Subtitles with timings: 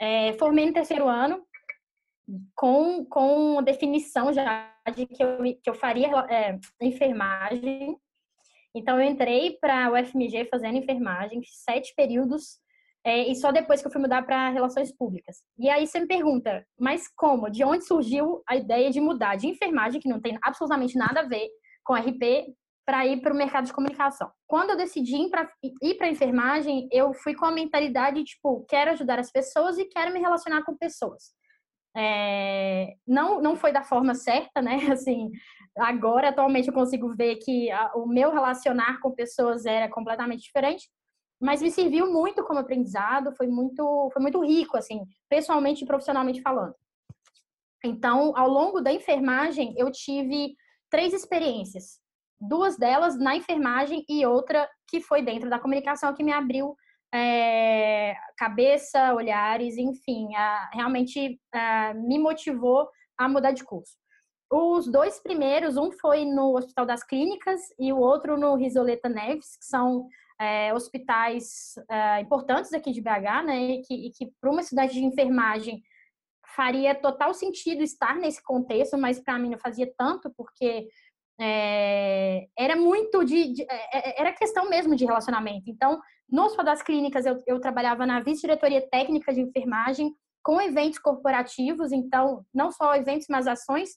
[0.00, 1.42] É, formei no terceiro ano,
[2.54, 7.96] com, com definição já de que eu, que eu faria é, enfermagem.
[8.74, 12.60] Então, eu entrei para o UFMG fazendo enfermagem, sete períodos,
[13.04, 15.38] é, e só depois que eu fui mudar para relações públicas.
[15.58, 17.50] E aí você me pergunta, mas como?
[17.50, 21.26] De onde surgiu a ideia de mudar de enfermagem, que não tem absolutamente nada a
[21.26, 21.48] ver
[21.84, 22.54] com RP,
[22.88, 24.32] para ir para o mercado de comunicação?
[24.46, 25.14] Quando eu decidi
[25.82, 30.10] ir para enfermagem, eu fui com a mentalidade, tipo, quero ajudar as pessoas e quero
[30.10, 31.34] me relacionar com pessoas.
[31.94, 34.76] É, não, não foi da forma certa, né?
[34.90, 35.30] Assim,
[35.76, 40.88] agora, atualmente, eu consigo ver que a, o meu relacionar com pessoas era completamente diferente,
[41.38, 46.40] mas me serviu muito como aprendizado, foi muito, foi muito rico, assim, pessoalmente e profissionalmente
[46.40, 46.74] falando.
[47.84, 50.54] Então, ao longo da enfermagem, eu tive
[50.90, 52.00] três experiências.
[52.40, 56.76] Duas delas na enfermagem e outra que foi dentro da comunicação, que me abriu
[57.12, 63.96] é, cabeça, olhares, enfim, a, realmente a, me motivou a mudar de curso.
[64.50, 69.56] Os dois primeiros, um foi no Hospital das Clínicas e o outro no Risoleta Neves,
[69.58, 70.08] que são
[70.40, 73.60] é, hospitais é, importantes aqui de BH, né?
[73.60, 75.82] E que, que para uma cidade de enfermagem
[76.56, 80.88] faria total sentido estar nesse contexto, mas para mim não fazia tanto, porque
[81.40, 85.70] é, era muito de, de, é, é, era questão mesmo de relacionamento.
[85.70, 90.98] Então, no Hospital das Clínicas, eu, eu trabalhava na vice-diretoria técnica de enfermagem com eventos
[90.98, 93.90] corporativos, então, não só eventos, mas ações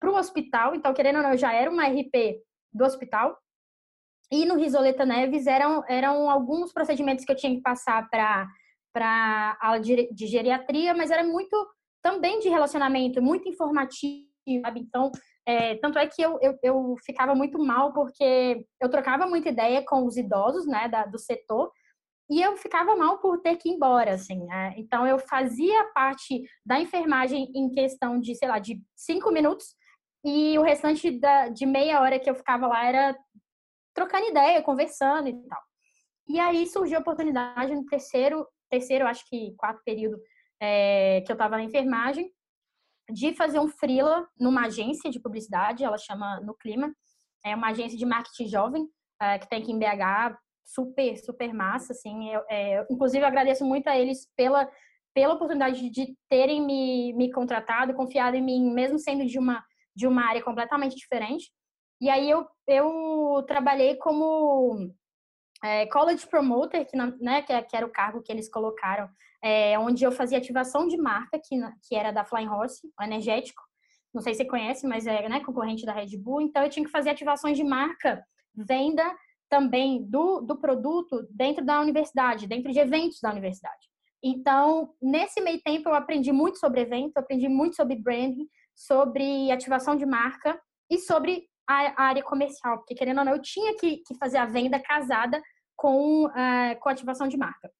[0.00, 0.74] para o hospital.
[0.74, 2.40] Então, querendo ou não, eu já era uma RP
[2.72, 3.36] do hospital.
[4.30, 8.48] E no Risoleta Neves eram, eram alguns procedimentos que eu tinha que passar para
[9.60, 11.56] a aula de, de geriatria, mas era muito
[12.02, 14.26] também de relacionamento, muito informativo,
[14.62, 14.80] sabe?
[14.80, 15.10] Então,
[15.46, 19.84] é, tanto é que eu, eu, eu, ficava muito mal porque eu trocava muita ideia
[19.86, 21.70] com os idosos, né, da, do setor,
[22.28, 24.44] e eu ficava mal por ter que ir embora, assim.
[24.44, 24.74] Né?
[24.76, 29.76] Então, eu fazia parte da enfermagem em questão de, sei lá, de cinco minutos,
[30.24, 33.16] e o restante da, de meia hora que eu ficava lá era
[33.94, 35.60] trocando ideia, conversando e tal.
[36.28, 40.20] E aí surgiu a oportunidade no terceiro, terceiro, acho que quarto período
[40.60, 42.28] é, que eu estava na enfermagem,
[43.10, 46.92] de fazer um freela numa agência de publicidade, ela chama No Clima,
[47.44, 48.88] é uma agência de marketing jovem
[49.20, 53.64] é, que tem aqui em BH, super, super massa, assim, eu, é, inclusive eu agradeço
[53.64, 54.68] muito a eles pela,
[55.14, 60.06] pela oportunidade de terem me, me contratado, confiado em mim, mesmo sendo de uma, de
[60.06, 61.50] uma área completamente diferente,
[62.00, 64.90] e aí eu, eu trabalhei como
[65.66, 69.08] é, college promoter, que, né, que, que, era o cargo que eles colocaram,
[69.42, 73.62] é, onde eu fazia ativação de marca, que, que era da Flying Horse, o energético.
[74.14, 76.40] Não sei se você conhece, mas é né, concorrente da Red Bull.
[76.40, 79.04] Então eu tinha que fazer ativações de marca, venda
[79.48, 83.86] também do, do produto dentro da universidade, dentro de eventos da universidade.
[84.22, 89.96] Então, nesse meio tempo, eu aprendi muito sobre evento, aprendi muito sobre branding, sobre ativação
[89.96, 90.60] de marca
[90.90, 94.46] e sobre a, área comercial, porque querendo ou não, eu tinha que, que fazer a
[94.46, 95.42] venda casada
[95.76, 97.70] com, uh, com ativação de marca.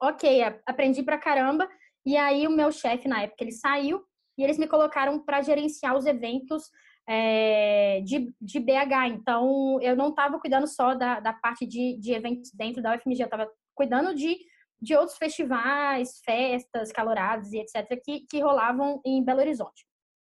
[0.00, 1.68] Ok, aprendi pra caramba,
[2.04, 4.02] e aí o meu chefe, na época, ele saiu
[4.36, 6.70] e eles me colocaram para gerenciar os eventos
[7.08, 9.08] é, de, de BH.
[9.10, 13.22] Então, eu não estava cuidando só da, da parte de, de eventos dentro da UFMG,
[13.22, 14.36] eu estava cuidando de,
[14.80, 19.84] de outros festivais, festas, calorados e etc., que, que rolavam em Belo Horizonte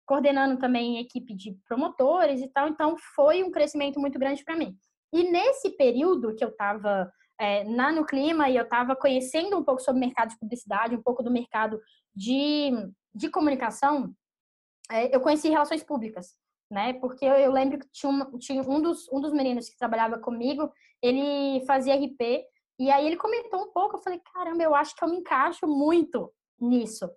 [0.09, 4.75] coordenando também equipe de promotores e tal, então foi um crescimento muito grande para mim.
[5.13, 7.11] E nesse período que eu estava
[7.41, 10.97] é, na No Clima e eu estava conhecendo um pouco sobre o mercado de publicidade,
[10.97, 11.81] um pouco do mercado
[12.15, 12.71] de,
[13.15, 14.13] de comunicação,
[14.91, 16.35] é, eu conheci relações públicas,
[16.71, 16.95] né?
[16.95, 20.19] Porque eu, eu lembro que tinha, um, tinha um, dos, um dos meninos que trabalhava
[20.19, 20.71] comigo,
[21.03, 22.45] ele fazia RP,
[22.79, 25.67] e aí ele comentou um pouco, eu falei, caramba, eu acho que eu me encaixo
[25.67, 27.09] muito nisso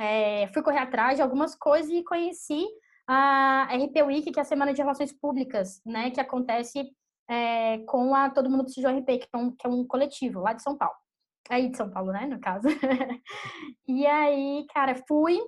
[0.00, 2.66] é, fui correr atrás de algumas coisas e conheci
[3.08, 6.90] a RP Week, que é a Semana de Relações Públicas, né, que acontece
[7.28, 10.40] é, com a Todo Mundo Precisa de RP, que é, um, que é um coletivo
[10.40, 10.96] lá de São Paulo.
[11.48, 12.66] Aí de São Paulo, né, no caso.
[13.86, 15.38] e aí, cara, fui.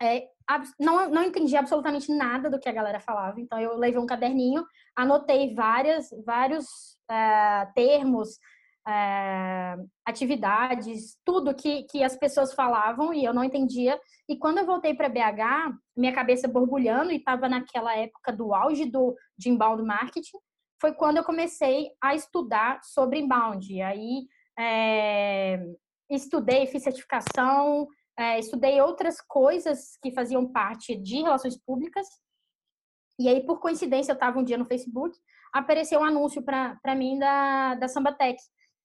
[0.00, 0.28] É,
[0.78, 4.64] não, não entendi absolutamente nada do que a galera falava, então eu levei um caderninho,
[4.94, 6.66] anotei várias, vários
[7.10, 8.38] uh, termos,
[8.88, 13.98] é, atividades, tudo que, que as pessoas falavam e eu não entendia.
[14.28, 18.84] E quando eu voltei para BH, minha cabeça borbulhando e estava naquela época do auge
[18.84, 20.38] do, de inbound marketing,
[20.80, 23.82] foi quando eu comecei a estudar sobre inbound.
[23.82, 24.26] Aí
[24.58, 25.58] é,
[26.10, 27.86] estudei, fiz certificação,
[28.18, 32.06] é, estudei outras coisas que faziam parte de relações públicas.
[33.18, 35.16] E aí, por coincidência, eu estava um dia no Facebook,
[35.52, 38.38] apareceu um anúncio para mim da, da Sambatec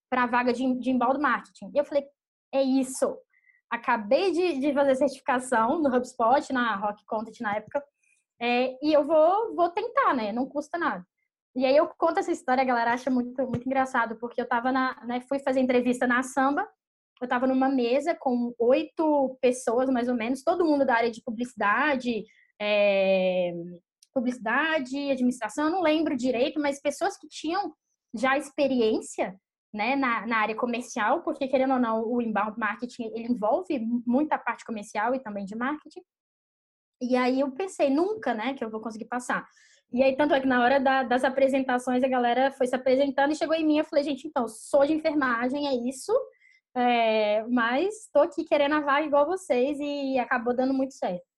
[0.09, 1.71] para a vaga de, de embaldo marketing.
[1.73, 2.05] E eu falei,
[2.53, 3.17] é isso.
[3.69, 7.83] acabei de, de fazer certificação no HubSpot, na Rock Content na época,
[8.41, 10.31] é, e eu vou, vou tentar, né?
[10.31, 11.05] Não custa nada.
[11.55, 14.71] E aí eu conto essa história, a galera acha muito, muito engraçado, porque eu tava
[14.71, 16.67] na, né, fui fazer entrevista na Samba,
[17.21, 21.21] eu tava numa mesa com oito pessoas, mais ou menos, todo mundo da área de
[21.21, 22.23] publicidade,
[22.59, 23.53] é,
[24.13, 27.73] publicidade, administração, eu não lembro direito, mas pessoas que tinham
[28.13, 29.35] já experiência
[29.73, 34.37] né, na, na, área comercial, porque querendo ou não, o inbound marketing ele envolve muita
[34.37, 36.01] parte comercial e também de marketing.
[37.01, 39.47] E aí eu pensei, nunca, né, que eu vou conseguir passar.
[39.91, 43.31] E aí, tanto é que na hora da, das apresentações, a galera foi se apresentando
[43.31, 46.13] e chegou em mim, eu falei, gente, então, sou de enfermagem, é isso,
[46.75, 51.30] é, mas estou aqui querendo a vaga igual vocês e acabou dando muito certo.